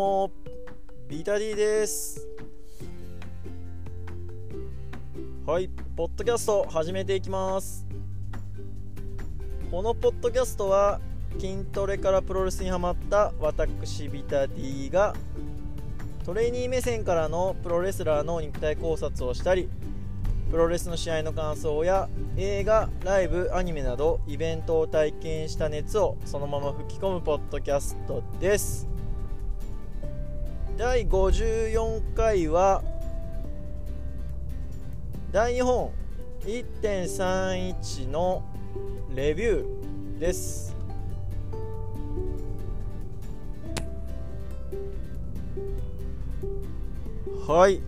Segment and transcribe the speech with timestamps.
[0.00, 0.30] も。
[1.08, 2.26] ビタディです。
[5.46, 7.86] はいポッドキャスト始めていきます。
[9.70, 11.00] このポッドキャストは
[11.38, 15.14] 筋トレからプロレスにハマった私ビタディが
[16.24, 19.68] トレーニー目線からのプロレスラーの肉体考察をしたり
[20.50, 28.99] プロレスの試合の感想や映画ライブアニメなどイベントを体験した熱をそのまま吹き込むポッドキャストです。
[30.80, 32.82] 第54回は
[35.30, 35.90] 大日本
[36.46, 38.42] 1.31の
[39.14, 40.74] レビューです。
[47.46, 47.82] はい。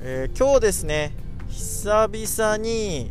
[0.00, 1.12] えー、今日ですね
[1.48, 3.10] 久々に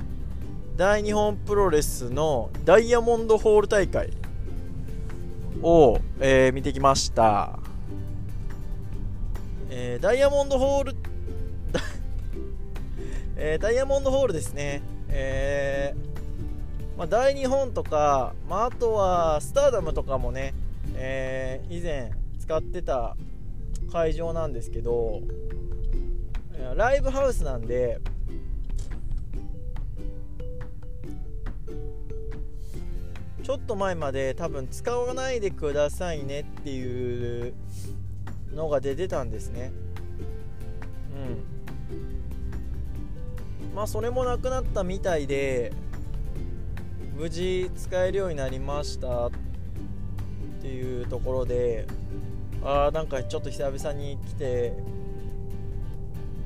[0.78, 4.12] 大日本プロレスのダイヤモンドホール大会
[5.62, 7.60] を、えー、見てきました、
[9.70, 10.96] えー、ダイヤモンドホール
[13.38, 14.82] えダイヤモンドホールですね。
[15.10, 15.94] え
[16.98, 20.54] まあ、大日本とか、まあ、あとはスターダムとかもね、
[20.96, 23.18] え以前使ってた
[23.92, 25.22] 会場なんですけど
[26.76, 28.00] ライブハウスなんで
[33.46, 37.54] ちょっと前まで多分使わないでくださいねっていう
[38.55, 39.71] のが出てたんですね。
[43.62, 43.76] うん。
[43.76, 45.71] まあそれもなくなったみたいで
[47.15, 49.32] 無事使えるようになりましたっ
[50.59, 51.85] ていうところで
[52.63, 54.74] ああなんかちょっと久々に来て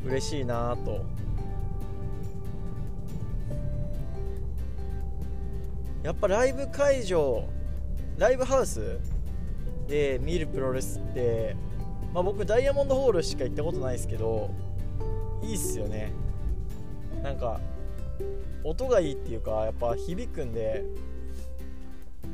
[0.05, 1.05] 嬉しいなと
[6.03, 7.47] やっぱライブ会場
[8.17, 8.99] ライブハウス
[9.87, 11.55] で見るプロレスって、
[12.13, 14.51] まあ、僕ダイヤモンドホールしか行ったことないですけど
[15.41, 16.11] いいっすよね。
[17.23, 17.59] なんか
[18.63, 20.83] 音がいいっていうかやっぱ響くんで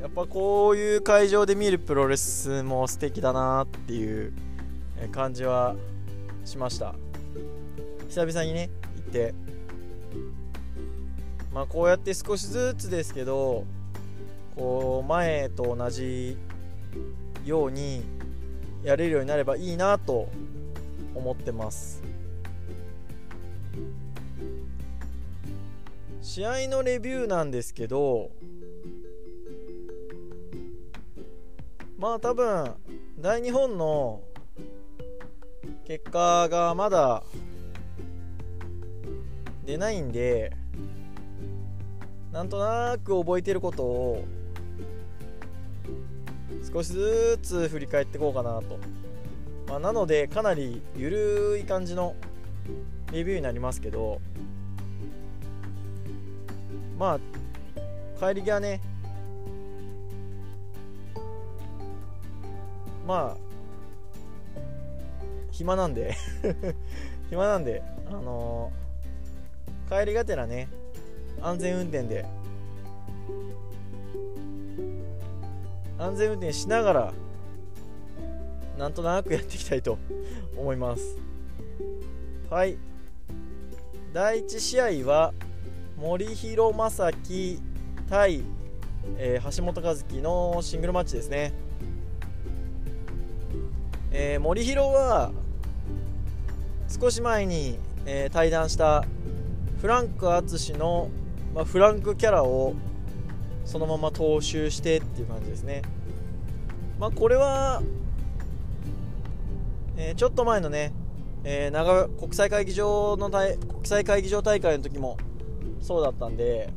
[0.00, 4.32] やっぱこういう会場で見るプロレスも素敵だなっていう
[5.12, 5.76] 感じは
[6.44, 6.94] しました。
[8.08, 9.55] 久々にね行って。
[11.56, 13.64] まあこうやって少しずつですけど
[14.54, 16.36] こう前と同じ
[17.46, 18.04] ように
[18.84, 20.28] やれるようになればいいなと
[21.14, 22.02] 思ってます。
[26.20, 28.30] 試合のレビューなんですけど
[31.96, 32.74] まあ多分
[33.18, 34.20] 大日本の
[35.86, 37.22] 結果がまだ
[39.64, 40.52] 出ないんで
[42.36, 44.24] なんとなく覚えてることを
[46.70, 48.78] 少しずつ振り返っていこうかなと、
[49.66, 52.14] まあ、なのでかなりゆるい感じの
[53.10, 54.20] レビューになりますけど
[56.98, 57.18] ま
[58.18, 58.82] あ帰り際ね
[63.06, 63.36] まあ
[65.52, 66.14] 暇なんで
[67.30, 68.86] 暇なんであのー
[69.88, 70.68] 帰りがてらね
[71.42, 72.24] 安全運転で。
[75.98, 77.12] 安全運転しながら
[78.78, 79.98] なんとなくやっていきたいと
[80.56, 81.18] 思います。
[82.50, 82.76] はい。
[84.12, 85.34] 第1試合は
[85.98, 87.60] 森弘正樹
[88.08, 88.42] 対、
[89.18, 91.52] えー、橋本和樹のシングルマッチですね、
[94.10, 95.32] えー、森弘は
[96.88, 99.04] 少し前に、えー、対談した
[99.80, 101.10] フランク淳の、
[101.56, 102.74] まあ、フランクキャラを
[103.64, 105.80] そのまま踏襲してっていう感じですね。
[107.00, 107.82] まあこれは、
[109.96, 110.92] えー、ちょっと前のね、
[111.44, 113.56] えー、長国際会議場の国
[113.86, 115.16] 際会議場大会の時も
[115.80, 116.68] そうだったんで、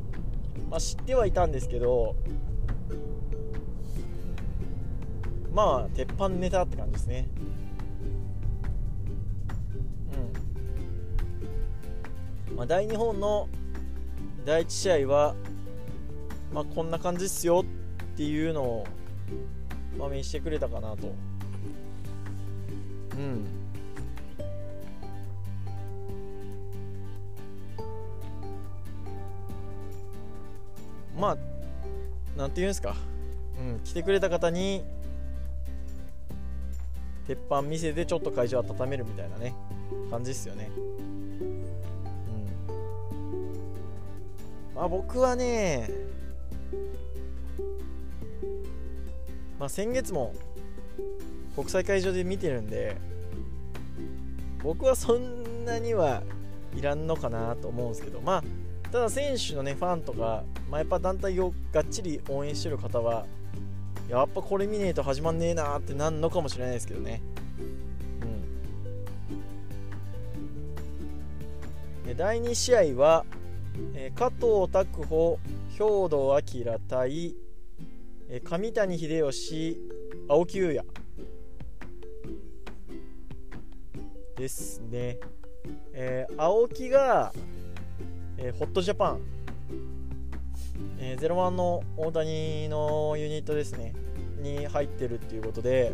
[0.70, 2.16] まあ、知ってはいたんですけど
[5.52, 7.28] まあ鉄板ネタって感じですね。
[12.48, 12.56] うん。
[12.56, 13.46] まあ、大日本の
[14.50, 15.36] 第1試合は、
[16.52, 18.86] まあ、こんな感じっすよっていうのを、
[19.96, 21.14] まあ、見してくれたかなと。
[23.16, 23.46] うん。
[31.16, 31.36] まあ、
[32.36, 32.96] なんて言うんですか。
[33.56, 34.82] うん、来てくれた方に、
[37.28, 39.54] 鉄板見せてちょっと会場温めるみたいなね、
[40.10, 40.72] 感じっすよね。
[44.80, 45.90] まあ、僕はね、
[49.58, 50.32] まあ、先月も
[51.54, 52.96] 国際会場で見てるんで
[54.62, 56.22] 僕はそんなには
[56.74, 58.44] いらんのかなと思うんですけどまあ
[58.90, 63.26] ただ選手のねファンとか、まあ、やっぱ団体をがっちり応援してる方は
[64.08, 67.20] やっぱこれ見ねえと始まんねえなってなんのかもしれないですけどね。
[72.06, 72.16] うん。
[72.16, 73.24] 第2試合は、
[73.94, 75.38] えー、加藤拓歩
[75.70, 77.36] 兵藤明対、
[78.28, 79.80] えー、上谷秀吉
[80.28, 80.86] 青木優也
[84.36, 85.18] ですね、
[85.92, 87.32] えー、青木が、
[88.38, 89.20] えー、ホットジャパン、
[90.98, 93.92] えー、01の大谷のユニットですね。
[94.40, 95.92] に入ってるっていうことで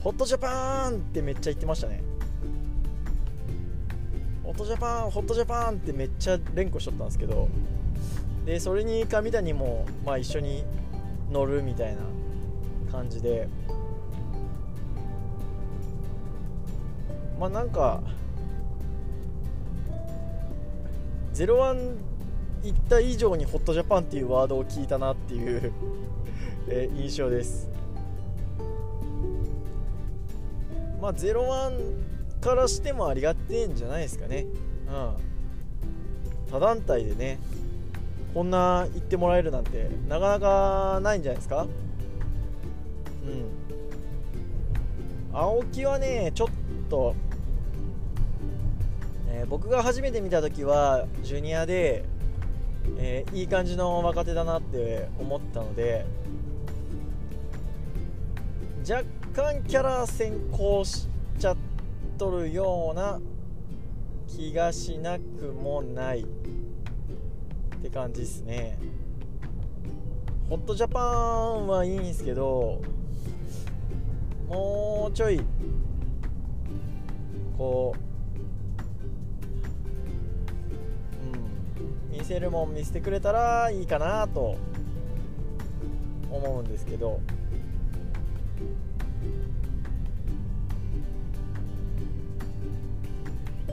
[0.00, 2.02] ホットジャパンってめっちゃ言ってましたね。
[4.52, 7.48] ットジャパンホットジャパンってめっちゃ連呼しとったんですけど
[8.44, 10.64] でそれに上谷もまあ一緒に
[11.30, 12.02] 乗るみたいな
[12.90, 13.48] 感じで
[17.38, 18.02] まあなんか
[21.34, 21.96] 01
[22.62, 25.72] 行った以上にホットジャパンっていうワードを聞いたなっていう
[26.68, 27.68] え印象です。
[31.00, 32.11] まあ01
[32.42, 34.46] からしてもありがてえんじゃないですかね。
[34.88, 36.50] うん。
[36.50, 37.38] 他団体でね
[38.34, 41.66] こんな言ってもらえるなんてなかなかないんじゃないですか。
[43.24, 43.62] うん。
[45.32, 46.48] 青木はねちょっ
[46.90, 47.14] と、
[49.30, 52.04] えー、僕が初めて見た時はジュニアで、
[52.98, 56.04] えー、いい感じの若手だなって思ったので
[58.86, 61.11] 若干キャラ先行しちゃっ
[62.22, 63.20] とるような
[64.28, 66.20] 気がしなくもない。
[66.20, 66.24] っ
[67.82, 68.78] て感じですね。
[70.48, 72.80] ホットジャパンはいいんですけど
[74.48, 75.40] もうちょい
[77.58, 77.96] こ
[82.12, 84.56] ううん見せるもん見せてくれたらいいかなと
[86.30, 87.18] 思うんですけど。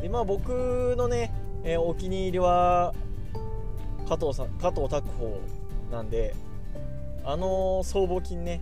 [0.02, 1.32] でまあ僕のね、
[1.64, 2.94] えー、お気に入りは
[4.08, 5.40] 加藤さん加藤拓歩
[5.92, 6.36] なんで
[7.24, 8.62] あの僧帽筋ね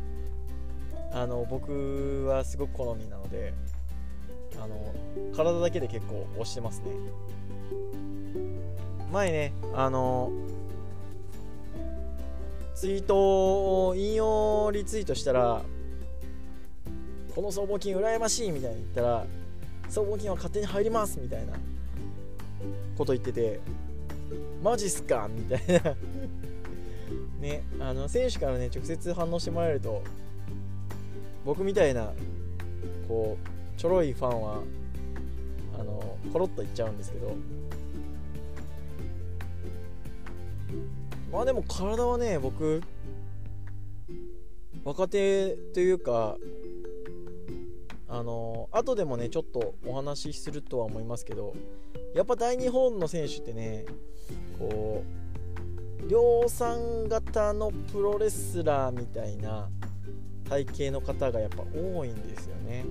[1.12, 3.54] あの僕はすごく好みなので
[4.62, 4.94] あの
[5.36, 6.88] 体だけで結構押してますね。
[9.12, 10.32] 前ねあの
[12.76, 15.62] ツイートを引用リツイートしたら
[17.34, 19.26] この僧帽筋羨ましいみたいに言ったら
[19.90, 21.54] 総合金は勝手に入りますみたいな
[22.98, 23.60] こと言ってて
[24.62, 25.96] マジっすかみたいな。
[27.40, 30.02] ねあの選手からね直接反応してもらえると
[31.46, 32.12] 僕みたいな
[33.08, 34.62] こうちょろいファンは
[35.80, 37.36] あのコロッと言っちゃうんですけど。
[41.32, 42.82] まあでも体はね僕
[44.84, 46.38] 若手というか
[48.10, 51.54] あの後でもねちょっとお話しするとは思いますけど
[52.16, 53.86] やっぱ大日本の選手ってね
[54.58, 55.04] こ
[56.06, 59.70] う量産型のプロレスラーみたいな
[60.50, 62.86] 体型の方がやっぱ多いんですよね。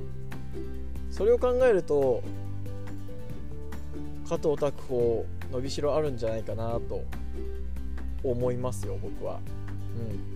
[1.10, 2.22] それを考えると
[4.28, 7.04] 加藤拓歩伸びしろあるんじゃないかなと
[8.22, 9.40] 思いますよ僕は。
[9.96, 10.35] うん。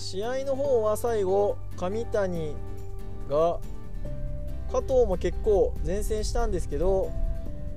[0.00, 2.56] 試合の方は最後上谷
[3.28, 3.60] が
[4.72, 7.12] 加藤も結構前線したんですけど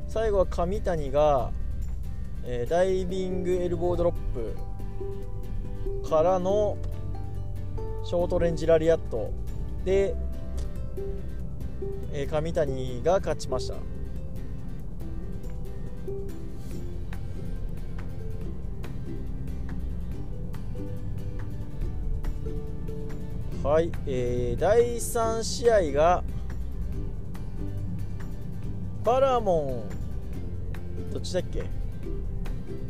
[0.08, 1.51] 最後は上谷が、
[2.46, 4.13] えー、ダイビングエルボードロッ
[6.01, 6.77] プからの
[8.06, 9.32] ショートレンジラリアット
[9.84, 10.15] で、
[12.13, 13.75] えー、上谷が勝ちました。
[23.63, 26.22] はい、えー、第3試合が
[29.05, 29.86] バラモ
[31.08, 31.63] ンどっちだっけ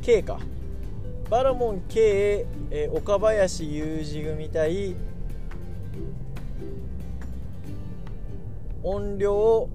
[0.01, 0.39] ？K か。
[1.29, 4.95] バラモン K、えー、岡林雄二組対
[8.81, 9.69] 音量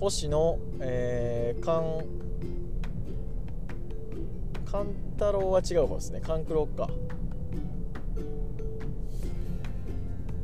[0.00, 2.04] 星野、えー、カン
[4.64, 6.20] カン太郎は違う方ですね。
[6.20, 6.66] カンクロ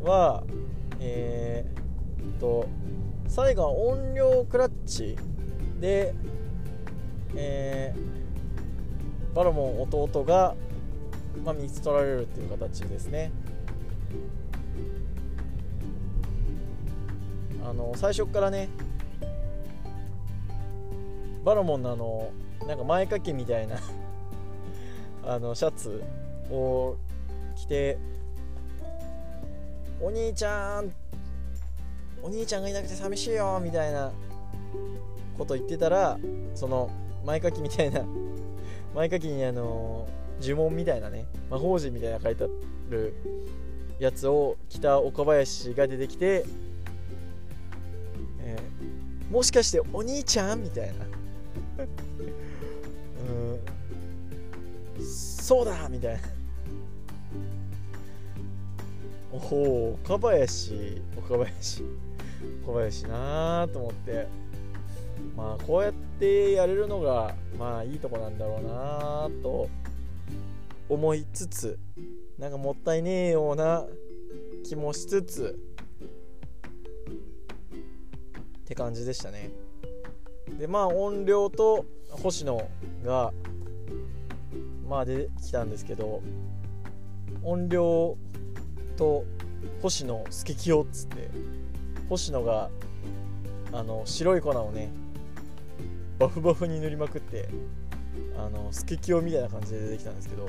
[0.03, 0.45] は
[1.01, 2.69] えー、と
[3.27, 5.17] 最後は音量クラッチ
[5.81, 6.15] で、
[7.35, 10.55] えー、バロモン弟が
[11.45, 13.31] まあ、見つ取られるっていう形ですね。
[17.65, 18.69] あの最初からね
[21.45, 22.31] バラモンのあの
[22.67, 23.77] なんか前掛けみたいな
[25.25, 26.03] あのシャツ
[26.51, 26.97] を
[27.57, 27.99] 着て
[30.01, 30.93] お兄ちゃん
[32.23, 34.11] お兄ちゃんがいなくて寂しいよみたいな
[35.37, 36.19] こと言ってたら
[36.55, 36.91] その
[37.25, 38.05] 前書きみたいな
[38.95, 40.09] 前書きにあの
[40.41, 42.49] 呪文みたいなね魔法陣みたいな書いてあ
[42.91, 43.15] る
[43.99, 46.45] やつを着た岡林が出てきて、
[48.41, 50.63] えー、もしかしてお兄ちゃん？
[50.63, 51.05] みたいな。
[54.99, 55.05] うん。
[55.05, 55.89] そうだ！
[55.89, 56.21] みたいな。
[59.33, 61.03] おお岡林。
[61.17, 61.85] 岡林。
[62.65, 64.27] 岡林なーと思って。
[65.37, 69.69] まあこうやってやれるのがまあいいとこなんだろうなと
[70.89, 71.79] 思いつつ
[72.39, 73.85] なんかもったいねえような
[74.65, 75.59] 気もしつつ
[78.61, 79.51] って感じでしたね。
[80.59, 82.69] でまあ音量と星野
[83.05, 83.33] が
[84.89, 86.23] まあ出てきたんですけど
[87.43, 88.17] 音量
[88.99, 89.25] と
[89.81, 91.31] 星野スケキヨっつって
[92.09, 92.69] 星野が
[93.73, 94.91] あの白い粉をね
[96.19, 97.49] バフバフに塗りまくって
[98.37, 100.49] あのスケキヨみたいな感じで出てきたんですけど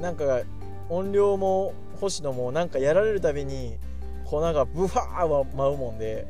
[0.00, 0.40] なんか
[0.88, 3.76] 音量も星野もなんかやられるたびに
[4.24, 6.26] 粉がブファーは舞うもんで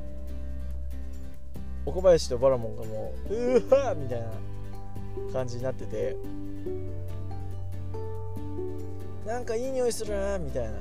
[1.86, 4.51] 岡林とバラモンがもううわーみたいな。
[5.32, 6.16] 感じになってて。
[9.26, 10.72] なんかいい匂いするなみたいな。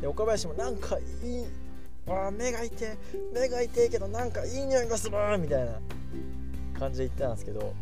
[0.00, 1.44] で岡林もなんかいい
[2.06, 2.98] あ目が痛い
[3.32, 5.80] 目が痛いけどなんかいい匂いがするみたいな。
[6.78, 7.74] 感じで言ったんですけど、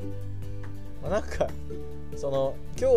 [1.03, 1.49] まあ、なんか
[2.17, 2.91] その今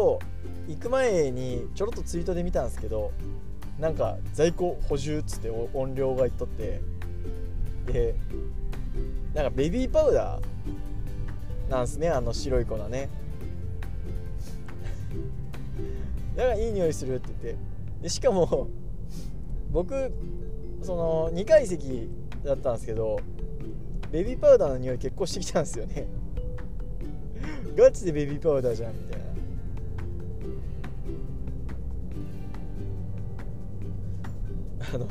[0.67, 3.11] 日行く前にちょろっとツイートで見たんですけど
[3.79, 6.81] なんか在庫補充っつって音量が言っとって。
[7.85, 8.15] で
[9.33, 10.41] なんかベビーパウダー
[11.69, 13.09] なんすねあの白い粉ね。
[16.35, 17.73] だからいい匂いするって言って。
[18.03, 18.67] でしかも
[19.71, 20.11] 僕
[20.81, 22.09] その2階席
[22.43, 23.19] だったんですけど
[24.11, 26.05] ベビーパウダーの匂い結構してきたんですよね。
[27.75, 29.25] ガチでベビーパウダーじゃんみたいな。
[34.93, 35.07] あの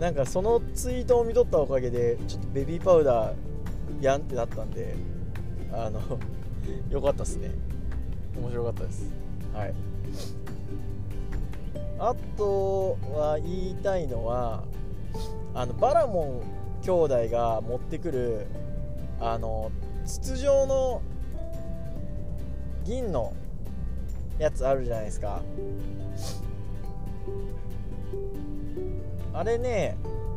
[0.00, 3.53] なんかそのツイートを見とったおかげでちょっとベビーパウダー
[4.00, 4.94] やんってなったんで
[5.72, 6.00] あの
[6.90, 7.50] よかったっすね。
[8.36, 9.12] 面白かったです。
[9.52, 9.74] はい。
[11.98, 14.64] あとは言いたいのは
[15.54, 16.42] あのバラモン
[16.82, 18.46] 兄弟が持ってくる
[19.20, 19.70] あの
[20.04, 21.00] 筒状の
[22.84, 23.32] 銀の
[24.38, 25.40] やつあるじゃないですか。
[29.32, 29.96] あれね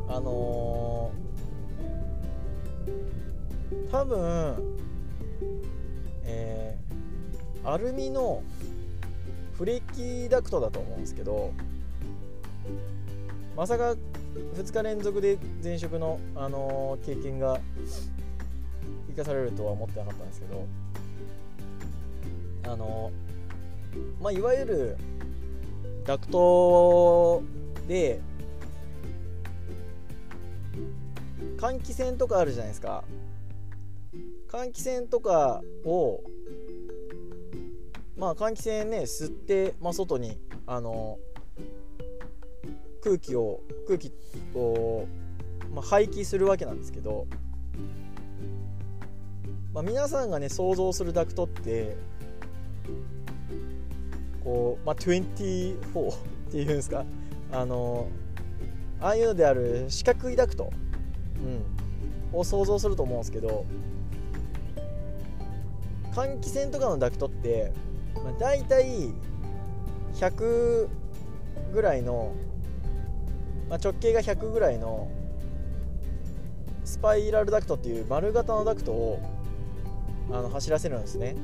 [0.10, 2.88] あのー、
[3.92, 4.78] 多分
[6.30, 8.44] えー、アルミの
[9.58, 11.52] フレキダクトだと思うんですけど
[13.56, 13.96] まさか
[14.56, 17.60] 2日連続で前職の、あのー、経験が
[19.08, 20.68] 生かされるとは思ってなかったんですけど
[22.66, 24.98] あのー、まあいわゆる
[26.06, 27.42] ダクト
[27.88, 28.20] で
[31.58, 33.04] 換気扇とかあるじゃないですか。
[34.48, 36.24] 換気扇とかを
[38.18, 41.20] まあ換気扇ね吸って、まあ、外にあの
[43.04, 44.12] 空気を空気
[44.56, 45.06] を、
[45.74, 47.28] まあ、排気するわけなんですけど、
[49.74, 51.96] まあ、皆さんがね想像するダクトって
[54.44, 56.16] こう、まあ、24っ
[56.52, 57.06] ていうんですか？
[57.52, 58.08] あの
[59.00, 60.72] ああいうのである四角いダクト、
[62.34, 63.66] うん、を想像すると思うんですけど
[66.18, 67.72] 換気扇とかのダクトって、
[68.16, 69.12] まあ、大体
[70.16, 70.88] 100
[71.72, 72.34] ぐらいの、
[73.70, 75.12] まあ、直径が100ぐらいの
[76.84, 79.22] スパイラルダクトっていう丸型のダクトを
[80.32, 81.36] あの走らせるんですね。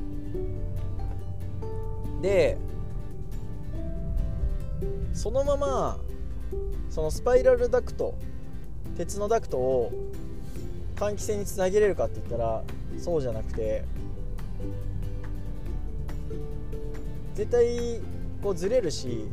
[2.23, 2.57] で
[5.13, 5.97] そのまま
[6.89, 8.15] そのスパイラルダクト
[8.97, 9.91] 鉄のダクトを
[10.95, 12.63] 換気扇につなげれるかって言ったら
[12.97, 13.83] そうじゃなくて
[17.33, 17.99] 絶対
[18.41, 19.25] こうずれるし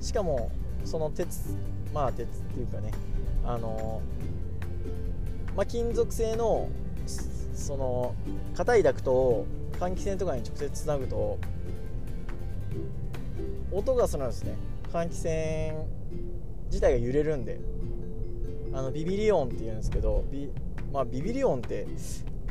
[0.00, 0.50] しかも
[0.84, 1.56] その鉄
[1.92, 2.92] まあ鉄っていうかね
[3.44, 4.02] あの
[5.56, 6.68] まあ、金属製の
[7.54, 8.14] その
[8.54, 9.46] 硬いダクトを
[9.80, 11.38] 換気扇とかに直接つなぐと
[13.72, 14.54] 音がするんですね
[14.92, 15.14] 換気
[15.72, 15.86] 扇
[16.66, 17.58] 自体が揺れるんで
[18.74, 20.50] あのビビリ音っていうんですけどビ,、
[20.92, 21.86] まあ、ビビリ音って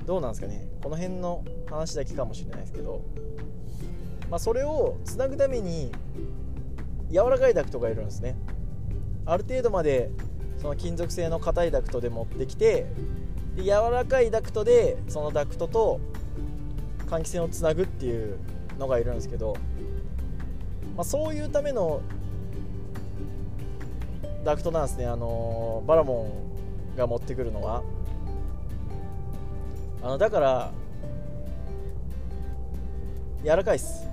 [0.06, 0.68] どうなんですかね。
[0.82, 3.02] この辺の話だけかもしれないですけど、
[4.30, 5.92] まあ、それをつなぐために
[7.12, 8.36] 柔らかいダクトがいるんですね。
[9.26, 10.12] ある程度まで
[10.58, 12.86] その金属製の硬いダクトで持ってきて
[13.56, 16.00] で柔らかいダクトでそのダクトと
[17.08, 18.38] 換気扇をつなぐっていう
[18.78, 19.56] のがいるんですけど、
[20.96, 22.02] まあ、そういうための
[24.44, 25.08] ダクトなんですね。
[25.08, 26.44] あのバラモ
[26.94, 27.82] ンが持ってくるのは。
[30.06, 30.72] あのだから
[33.44, 34.08] 柔らかいっす。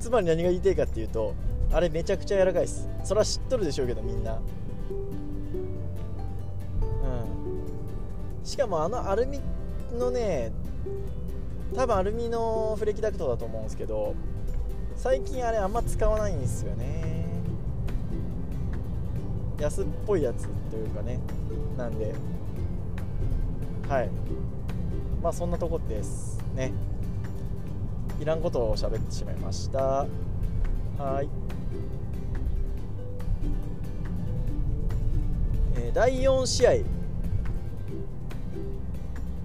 [0.00, 1.34] つまり何が言いたいかっていうと
[1.72, 2.88] あれめちゃくちゃ柔らかいっす。
[3.04, 4.34] それは知っとるでしょうけどみんな。
[4.34, 4.40] うん。
[8.42, 9.40] しかもあのアルミ
[9.96, 10.50] のね
[11.76, 14.16] 多分アルミのフレキダクトだと思うんですけど
[14.96, 17.04] 最近あれあんま使わないんですよね。
[19.60, 21.20] 安っぽいやつというかね。
[21.78, 22.12] なんで
[23.88, 24.10] はい。
[25.22, 26.72] まあそんなとこですね。
[28.20, 30.06] いらんことを喋ってしまいました。
[30.98, 31.28] はい。
[35.76, 36.70] えー、第4試合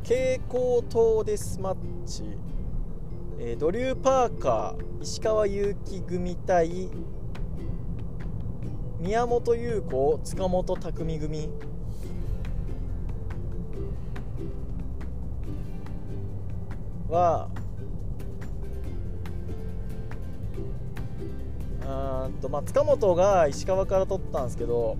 [0.03, 2.23] 蛍光灯デスマッチ、
[3.39, 6.89] えー、ドリュー・パーカー石川祐希組対
[8.99, 11.49] 宮本優子塚本匠組。
[17.09, 17.49] は
[21.81, 24.97] うんとまあ塚本が石川から取ったんですけど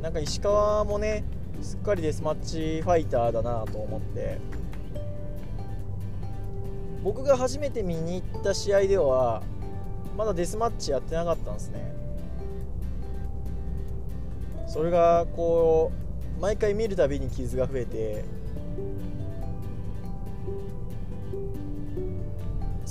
[0.00, 1.24] なんか石川もね
[1.60, 4.38] すっかりデスマッチファイターだなと思って。
[7.02, 9.42] 僕が初めて見に行った試合では
[10.16, 11.92] まだデスマッチやってなかったんですね。
[14.66, 15.92] それがこ
[16.38, 18.24] う毎回見るたびに傷が増えて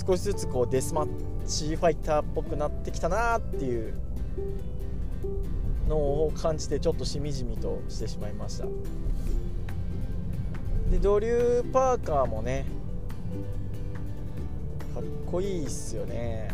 [0.05, 1.07] 少しずつこうデスマッ
[1.45, 3.93] チファイターっぽくなってきたなっていう
[5.87, 8.65] のを感じてちょっとしみじみとしてしまいました。
[10.91, 12.65] でドリュー・パーカーもね
[14.93, 16.49] かっこいいっすよね。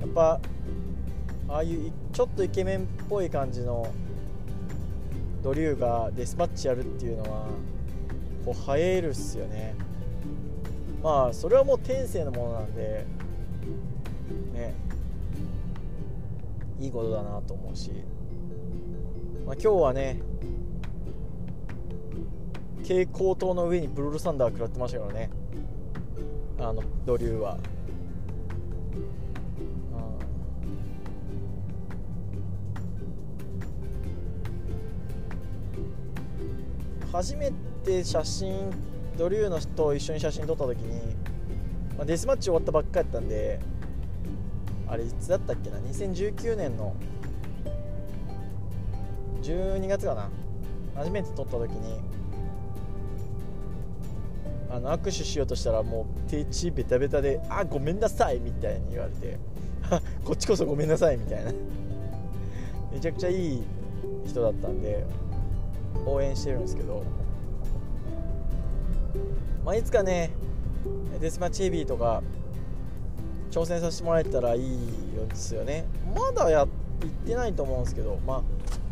[0.00, 0.40] やっぱ
[1.48, 3.86] ああいうちょっとイケメンっぽい感じの
[5.42, 7.46] ドリューがデスマッチやるっていうのは
[8.44, 9.74] こう映えるっすよね。
[11.02, 13.06] まあそれはもう天性のものなんで
[14.52, 14.74] ね
[16.78, 17.90] いいことだなと思うし、
[19.46, 20.20] まあ、今日はね
[22.82, 25.30] 蛍光灯の上にブルーサンダー食らってましたからね。
[26.58, 27.58] あのドリューは。
[37.12, 37.50] 初め
[37.84, 38.70] て写真
[39.20, 41.14] ドリューのと一緒に写真撮った時に、
[41.94, 43.60] まあ、デスマッチ終わったばっかやったんで
[44.88, 46.96] あれいつだったっけな？2019年の
[49.42, 50.30] 12月かな？
[50.94, 52.00] 初めて撮った時に
[54.70, 59.38] あの握手しようとしたらもう手地ベタベタで「あごめんなさい」みたいに言われて
[60.24, 61.52] 「こっちこそごめんなさい」みたいな。
[62.90, 63.62] めちゃくちゃいい
[64.26, 65.04] 人だったんで
[66.06, 67.04] 応援してるんですけど、
[69.64, 70.30] まあ、いつかね
[71.20, 72.22] デスマッチヘビーとか
[73.50, 74.78] 挑戦させてもらえたらいい
[75.28, 75.84] ですよね。
[76.14, 76.68] まだやっ
[77.26, 78.42] てないと思うんですけどまあ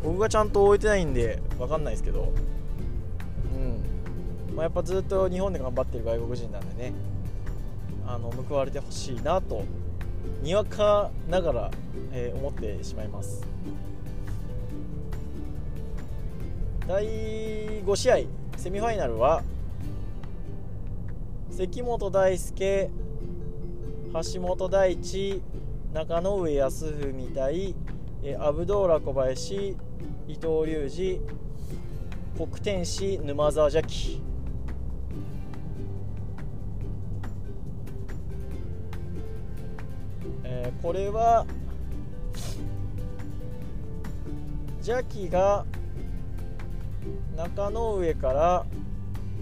[0.03, 2.31] 僕がちゃんと置いてないんで分かんないですけど。
[3.55, 6.93] うん、まあ、やっぱずっと日本で頑張ってる外国人なんでね。
[8.09, 9.63] あの報われてほしいなと
[10.41, 11.71] にわかながら、
[12.11, 13.45] えー、思ってしまいます。
[16.87, 18.17] 第5試合
[18.57, 19.43] セミファイナルは
[21.59, 22.89] 関本大輔
[24.33, 25.41] 橋本大地
[25.93, 27.75] 中野上康文対
[28.39, 29.75] アブドーラ小林
[30.25, 31.19] 伊藤隆二
[32.37, 34.21] 国天使沼澤邪気。
[40.45, 41.45] えー、これは
[44.77, 45.65] 邪気が
[47.35, 48.65] 中野上から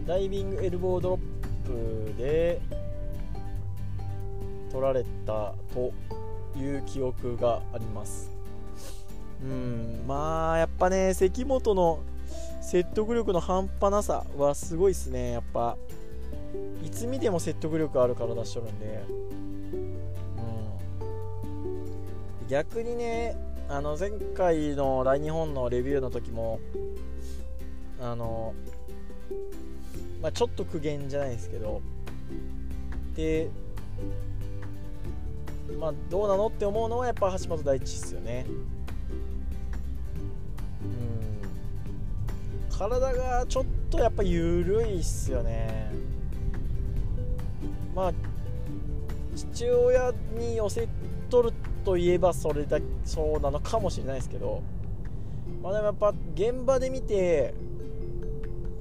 [0.08, 1.27] ダイビングエルボードロッ
[1.68, 2.62] プで
[4.72, 5.92] 取られたと
[6.58, 8.32] いう記憶があります。
[9.44, 12.00] うんまあやっぱね関本の
[12.62, 15.34] 説得力の半端なさはすごいっすね。
[15.34, 15.78] やっぱ
[16.84, 19.04] いつ見ても説得力あるから出しとるんで、
[22.42, 23.36] うん、逆にね
[23.70, 26.60] あの前回の大日本のレビューの時も
[28.02, 28.54] あの
[30.22, 31.82] まあ、ちょっと苦言じゃないですけど。
[33.16, 33.50] で
[35.80, 38.46] まあどうなのって思うのはやっぱ橋本大地ですよね。
[42.70, 42.78] うん。
[42.78, 45.92] 体がちょっとやっぱ緩いっすよね。
[47.94, 48.14] まあ
[49.36, 50.88] 父親に寄せ
[51.30, 51.52] とる
[51.84, 54.62] といえばそれだそうなのかもしれないですけど。
[55.62, 57.54] まあでもやっぱ現場で見て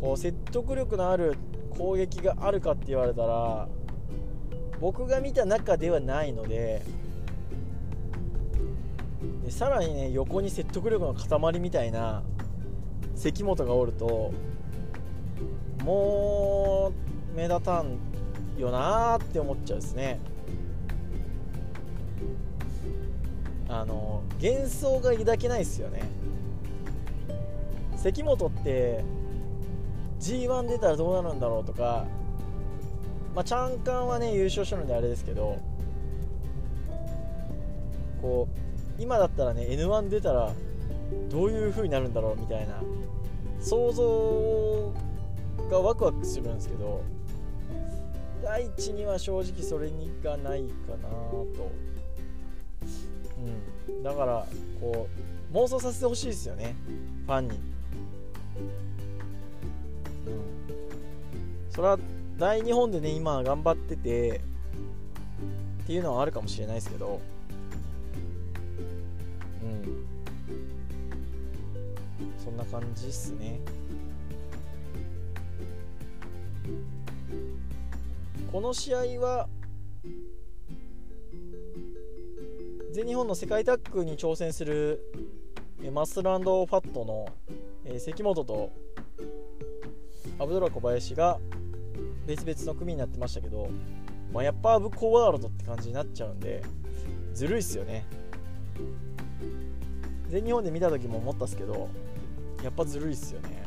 [0.00, 1.37] こう説得力のある
[1.70, 3.68] 攻撃があるかって言われたら
[4.80, 6.82] 僕が見た中ではないので
[9.44, 12.22] でさらにね横に説得力の塊みたいな
[13.14, 14.32] 関本がおると
[15.85, 16.92] も
[17.35, 17.98] う目立たん
[18.59, 20.18] よなーって思っちゃうですね。
[23.68, 26.02] あの幻想が抱けないですよね。
[27.96, 29.04] 関本って
[30.27, 32.05] G1 出たらどうなるんだろうとか
[33.35, 35.59] まあチャンカンはね優勝したのであれですけど
[38.21, 38.49] こ
[38.99, 40.53] う今だったらね N1 出たら
[41.31, 42.83] どういう風になるんだろうみたいな
[43.61, 44.93] 想像
[45.71, 47.03] がワクワクするんですけど
[48.43, 51.71] 第一には正直それにがないかなと、
[53.89, 54.47] うん、だから
[54.81, 55.09] こ
[55.53, 56.75] う妄想させてほしいですよね。
[57.27, 57.59] ファンに。
[61.71, 61.99] それは
[62.39, 64.41] 大日本でね今頑張ってて
[65.85, 67.21] っていうのはあるかもしれないですけど
[69.62, 70.07] うん。
[72.43, 73.61] そんな感じっすね。
[78.51, 79.49] この試合は
[82.93, 85.03] 全日本の世界タッグに挑戦する
[85.93, 87.29] マスランドファットの
[87.99, 88.73] 関本と
[90.38, 91.38] アブドラ小林が
[92.27, 93.68] 別々の組になってましたけど、
[94.33, 96.62] まあ、やっぱアブ・コワールドって感じになっちゃうんで
[97.33, 98.05] ずるいっすよね。
[100.29, 101.88] 全日本で見た時も思ったっすけど
[102.62, 103.64] やっぱずるいっすよね。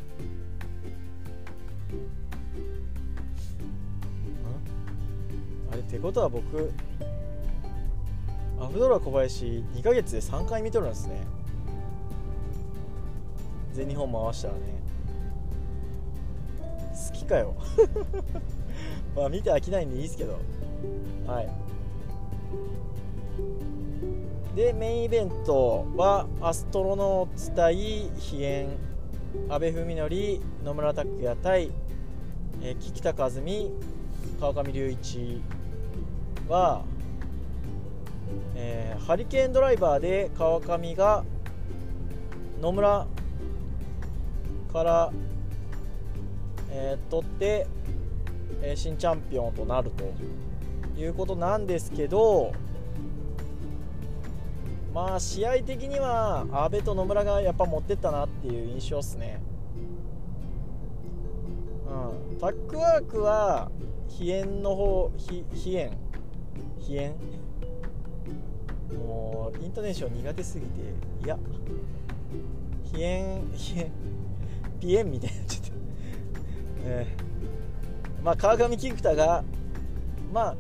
[5.72, 5.76] あ？
[5.76, 6.72] れってことは僕
[8.60, 11.22] アフドラ小林2ヶ月で3回見とるんですね。
[13.74, 14.79] 全日本回したらね。
[17.30, 17.54] かよ。
[19.16, 20.40] まあ見て飽きないんでいいですけど。
[21.28, 21.50] はい。
[24.56, 27.76] でメインイベントはアストロノーツ対
[28.18, 28.68] 飛燕
[29.48, 30.10] 阿部文則
[30.66, 31.72] 野村拓也対、
[32.62, 33.72] えー、菊田和美
[34.40, 35.42] 川上隆一
[36.50, 36.84] は、
[38.56, 41.24] えー、ハリケーンドライバーで川上が
[42.60, 43.08] 野村
[44.74, 45.14] から
[46.72, 47.68] えー、取って、
[48.62, 50.04] えー、新チャンピオンとなると
[51.00, 52.52] いうことなんですけど
[54.94, 59.40] まあ試合的には阿部と野村がやっぱ持ってったなっていう印象っすね。
[61.88, 63.72] うん、タックワークは
[64.08, 65.92] 飛燕の方飛燕
[66.80, 67.16] 飛燕
[68.98, 70.82] もうイントネーション苦手すぎて
[71.24, 71.38] いや。
[72.92, 73.92] 飛燕飛燕
[74.80, 75.69] ピエンみたいなちょっと
[76.86, 79.44] えー、まあ、川上菊田が、
[80.34, 80.56] まあ、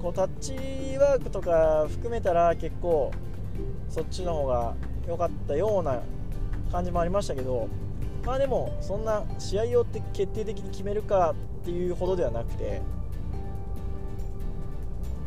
[0.00, 3.12] こうタッチワークとか含めたら結構
[3.88, 4.74] そっちの方が
[5.08, 6.02] 良かったような
[6.70, 7.68] 感じもありましたけど
[8.24, 12.82] まあでもそんな試合をって決定的に決めるかっていうほどではなくて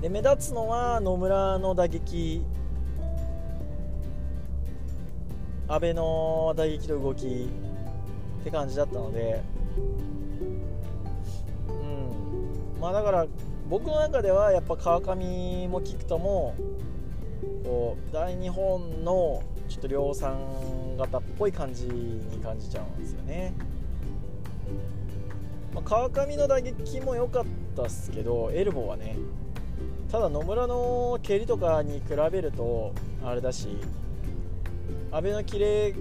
[0.02, 2.44] で目立つのは野村の打撃。
[5.70, 7.48] 阿部の打撃と動き
[8.42, 9.44] って感じだったので
[11.68, 11.72] う
[12.78, 12.82] ん。
[12.82, 13.28] まあだから
[13.70, 16.56] 僕の中ではやっぱ川上も菊田も
[17.64, 20.38] こう大日本のちょっと量産
[20.98, 23.54] 型っぽい感じに感じちゃうんですよね、
[25.74, 27.44] まあ、川上の打撃も良かっ
[27.76, 29.16] たっすけどエルボーはね
[30.12, 33.78] ただ野村の蹴りとかに比べるとあれだし
[35.12, 35.94] 阿部のキレ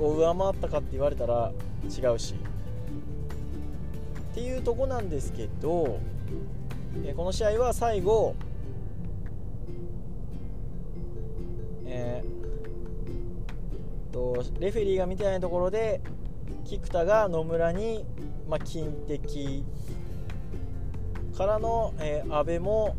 [0.00, 1.52] を上回ったかって言われたら
[1.84, 2.34] 違うし。
[4.32, 6.00] っていうとこなんですけど、
[7.04, 8.34] えこの試合は最後、
[11.84, 12.24] え
[14.10, 16.00] とレフェリーが見てないところで
[16.64, 18.06] 菊田が野村に、
[18.48, 19.64] まあ、金敵
[21.36, 22.96] からの、えー、安倍も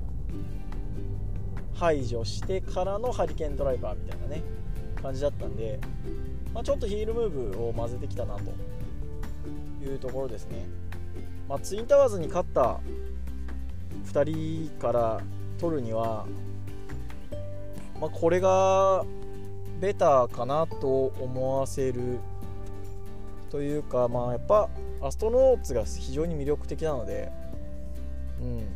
[1.73, 4.43] 排除してからのハリケーンドライバーみたいなね
[5.01, 5.79] 感じだったんで、
[6.53, 8.51] まあ、ちょっとヒールムーブを混ぜてきたなと
[9.83, 10.65] いうところですね、
[11.47, 12.79] まあ、ツインタワーズに勝った
[14.13, 15.21] 2人から
[15.59, 16.25] 取るには、
[17.99, 19.05] まあ、これが
[19.79, 22.19] ベターかなと思わせる
[23.49, 24.69] というかまあやっぱ
[25.01, 27.31] アストロノーツが非常に魅力的なので
[28.41, 28.67] うん。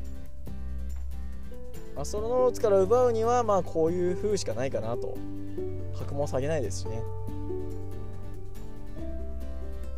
[1.99, 5.17] アストロノーツから奪うにはまあこういう風しかないかなと。
[5.97, 7.01] 格も下げないですしね。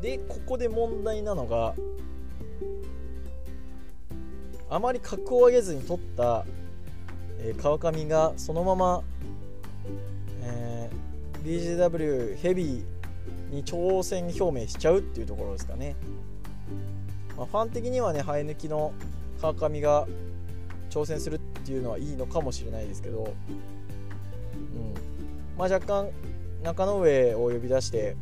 [0.02, 1.76] でここで問題なのが
[4.70, 6.46] あまり格を上げずに取った、
[7.40, 9.04] えー、川上がそのまま、
[10.44, 15.96] えー、BGW ヘビーに挑戦表明しちゃうっていうところですかね、
[17.36, 18.94] まあ、ファン的にはね生え抜きの
[19.42, 20.08] 川上が
[20.90, 24.94] 挑戦するっていうのはいいのかもしれないですけど、うん。
[25.58, 26.10] まあ、若干
[26.64, 28.16] 中野上を呼び出して、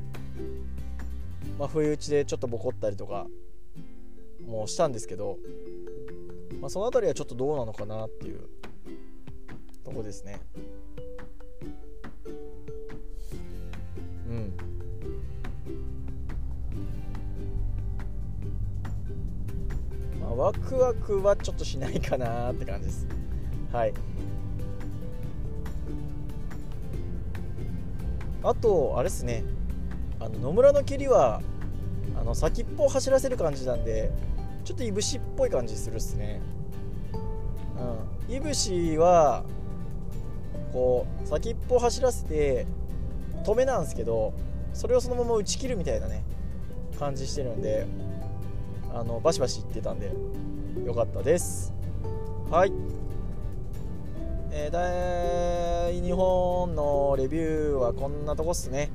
[1.57, 3.27] まあ、不意打ちでちょっとボコったりとか
[4.45, 5.37] もしたんですけど、
[6.61, 8.41] まあ、その辺りはちょっとどうなのかなっていう
[9.83, 10.39] とこですね。
[14.27, 14.53] うん。
[20.19, 23.07] まあ、ワクワクはちょっとしないかなって感じです。
[23.71, 23.93] はい。
[28.43, 29.43] あとあれですね。
[30.19, 31.41] あの野村の蹴りは
[32.19, 34.11] あの先っぽを走らせる感じなんで
[34.67, 36.41] ちょっといぶしっぽい感じするっすね。
[38.27, 38.35] うん。
[38.35, 39.45] いぶしは
[40.73, 42.67] こう先っぽ走らせて
[43.45, 44.33] 止めなんですけど
[44.73, 46.25] それをそのまま打ち切るみたいなね
[46.99, 47.87] 感じしてるんで
[48.93, 50.11] あのバシバシいってたんで
[50.85, 51.73] よかったです。
[52.51, 52.73] はい。
[54.51, 58.89] えー、第2本のレビューはこんなとこっすね、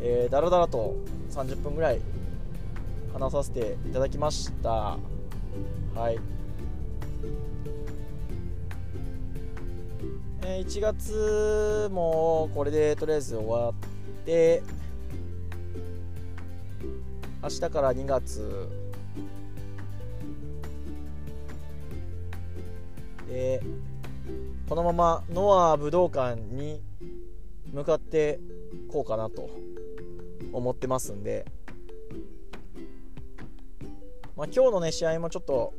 [0.00, 0.94] えー、だらだらと
[1.32, 2.00] 30分ぐらい
[3.12, 4.98] 話させていただきました。
[5.94, 6.18] はい。
[10.42, 13.74] えー、1月もこれでとりあえず終わっ
[14.24, 14.62] て
[17.42, 18.68] 明日から2月。
[23.28, 23.60] で
[24.68, 26.82] このままノア武道館に
[27.72, 28.40] 向かって
[28.88, 29.50] こうかなと
[30.52, 31.44] 思ってますんで、
[34.38, 35.74] まあ、今日のね試合もちょっと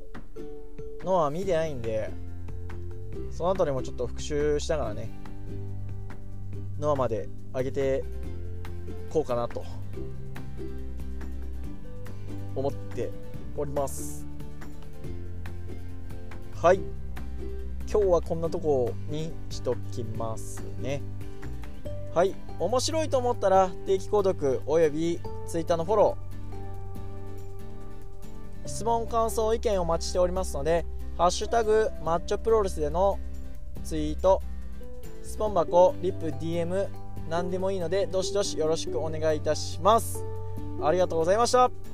[1.05, 2.11] ノア見てないんで
[3.31, 5.09] その辺りもちょっと復習しながらね
[6.77, 8.03] ノアまで上げて
[9.09, 9.63] こうかなと
[12.53, 13.11] 思って
[13.55, 14.25] おります。
[16.61, 16.81] はい。
[17.89, 21.01] 今日はこんなとこにしときますね。
[22.13, 22.35] はい。
[22.59, 26.28] 面白いと思ったら定期購読および Twitter のフォロー
[28.79, 30.85] 質問感想意見をお待ちしておりますので
[31.19, 33.19] 「ハッシュタグマッチョプロレス」での
[33.83, 34.41] ツイート
[35.21, 36.87] スポン箱リップ DM
[37.29, 40.23] 何でもいいのでどしどしよろしくお願いいたします。
[40.81, 41.88] ありがとうございました。